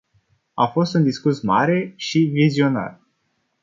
A 0.57 0.67
fost 0.67 0.93
un 0.93 1.03
discurs 1.03 1.41
mare 1.41 1.93
și 1.95 2.19
vizionar. 2.19 3.01